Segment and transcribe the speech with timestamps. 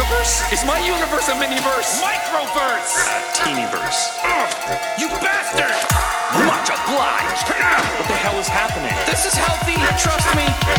[0.00, 0.52] universe?
[0.52, 2.00] Is my universe a miniverse?
[2.00, 3.04] Microverse!
[3.36, 4.16] Teenyverse.
[4.24, 4.48] Oh,
[4.96, 5.76] you bastard!
[6.46, 7.48] Much obliged.
[8.00, 8.96] What the hell is happening?
[9.04, 9.76] This is healthy.
[10.00, 10.69] Trust me.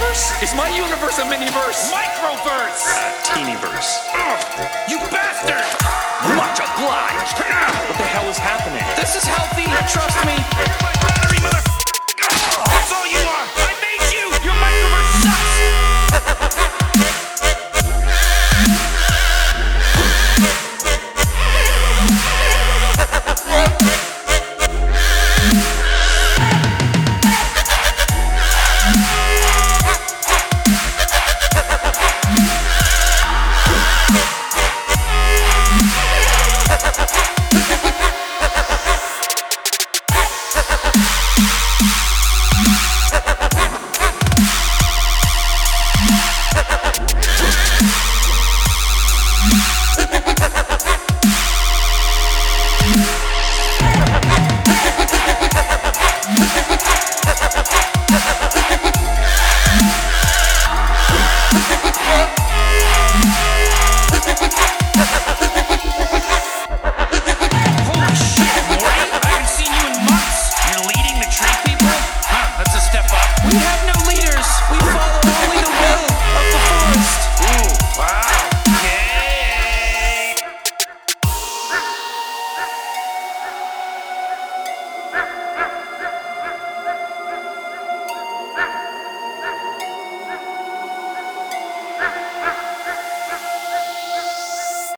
[0.00, 0.42] Universe?
[0.42, 1.92] Is my universe a miniverse?
[1.92, 2.88] Microverse!
[2.88, 4.00] Uh, Teenyverse.
[4.88, 5.68] You bastard!
[6.36, 7.36] Much obliged.
[7.90, 8.84] What the hell is happening?
[8.96, 9.64] This is healthy.
[9.92, 10.89] Trust me.